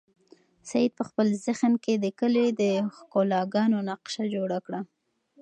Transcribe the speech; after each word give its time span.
سعید 0.69 0.91
په 0.99 1.03
خپل 1.09 1.27
ذهن 1.45 1.73
کې 1.83 1.93
د 1.97 2.05
کلي 2.19 2.45
د 2.61 2.63
ښکلاګانو 2.95 3.77
نقشه 3.89 4.23
جوړه 4.35 4.57
کړه. 4.65 4.79